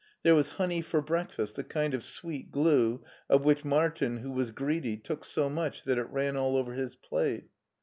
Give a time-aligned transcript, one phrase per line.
[0.23, 4.49] There was honey for breakfast, a kind of sweet glue, of which Martin, who was
[4.49, 7.49] greedy, took so much that it ran all over his plate.